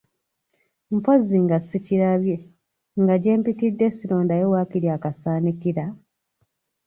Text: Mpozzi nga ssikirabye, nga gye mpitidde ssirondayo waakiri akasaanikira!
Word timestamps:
Mpozzi 0.95 1.37
nga 1.43 1.57
ssikirabye, 1.61 2.35
nga 3.01 3.15
gye 3.23 3.33
mpitidde 3.39 3.87
ssirondayo 3.91 4.45
waakiri 4.53 4.87
akasaanikira! 4.95 5.85